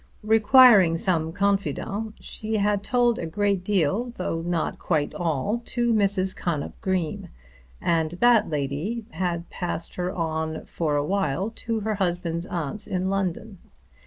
[0.23, 6.35] Requiring some confidant, she had told a great deal, though not quite all, to Mrs.
[6.35, 7.29] Connop Green,
[7.79, 13.11] and that lady had passed her on for a while to her husband's aunt in
[13.11, 13.59] London.